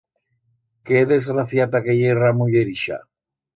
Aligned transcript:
Qué 0.89 1.01
desgraciata 1.11 1.83
que 1.91 1.97
ye 2.01 2.17
ra 2.23 2.35
muller 2.41 2.67
ixa. 2.75 3.01